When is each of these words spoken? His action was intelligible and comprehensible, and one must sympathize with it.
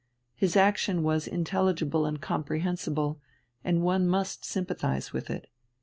His 0.33 0.55
action 0.55 1.03
was 1.03 1.27
intelligible 1.27 2.07
and 2.07 2.19
comprehensible, 2.19 3.21
and 3.63 3.83
one 3.83 4.07
must 4.07 4.43
sympathize 4.43 5.13
with 5.13 5.29
it. 5.29 5.47